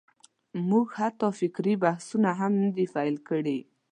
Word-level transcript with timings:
موږ 0.69 0.87
حتی 0.99 1.27
فکري 1.39 1.73
بحثونه 1.83 2.29
هم 2.39 2.51
نه 2.63 2.69
دي 2.75 2.85
پېل 2.93 3.15
کړي. 3.27 3.59